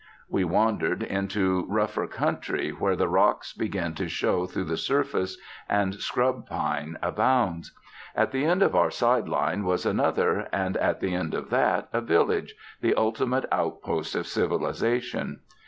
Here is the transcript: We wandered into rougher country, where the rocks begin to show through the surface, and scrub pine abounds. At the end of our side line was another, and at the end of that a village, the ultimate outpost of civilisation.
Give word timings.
We 0.27 0.43
wandered 0.43 1.03
into 1.03 1.67
rougher 1.69 2.07
country, 2.07 2.71
where 2.71 2.95
the 2.95 3.07
rocks 3.07 3.53
begin 3.53 3.93
to 3.93 4.09
show 4.09 4.47
through 4.47 4.63
the 4.63 4.75
surface, 4.75 5.37
and 5.69 5.93
scrub 6.01 6.47
pine 6.49 6.97
abounds. 7.03 7.71
At 8.15 8.31
the 8.31 8.43
end 8.43 8.63
of 8.63 8.75
our 8.75 8.89
side 8.89 9.29
line 9.29 9.63
was 9.63 9.85
another, 9.85 10.49
and 10.51 10.75
at 10.77 11.01
the 11.01 11.13
end 11.13 11.35
of 11.35 11.51
that 11.51 11.87
a 11.93 12.01
village, 12.01 12.55
the 12.81 12.95
ultimate 12.95 13.45
outpost 13.51 14.15
of 14.15 14.25
civilisation. 14.25 15.41